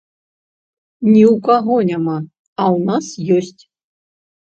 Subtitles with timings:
[1.11, 2.17] Ні ў каго няма,
[2.61, 3.05] а ў нас
[3.41, 3.61] ёсць.